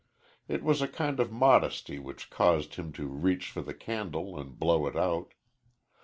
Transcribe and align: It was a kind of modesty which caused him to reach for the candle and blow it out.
It 0.47 0.63
was 0.63 0.81
a 0.81 0.87
kind 0.87 1.19
of 1.19 1.31
modesty 1.31 1.99
which 1.99 2.31
caused 2.31 2.73
him 2.73 2.91
to 2.93 3.05
reach 3.05 3.51
for 3.51 3.61
the 3.61 3.75
candle 3.75 4.35
and 4.39 4.57
blow 4.57 4.87
it 4.87 4.95
out. 4.95 5.35